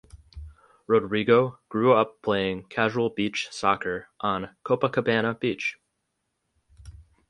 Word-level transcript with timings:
Rodrigo 0.87 1.59
grew 1.69 1.93
up 1.93 2.23
playing 2.23 2.63
casual 2.63 3.11
beach 3.11 3.49
soccer 3.51 4.07
on 4.19 4.55
Copacabana 4.65 5.39
beach. 5.39 5.77